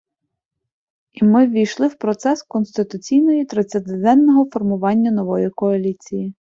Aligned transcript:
І 1.13 1.25
ми 1.25 1.47
ввійшли 1.47 1.87
в 1.87 1.95
процес 1.95 2.43
конституційної 2.43 3.45
тридцятиденного 3.45 4.49
формування 4.53 5.11
нової 5.11 5.49
коаліції 5.49 6.33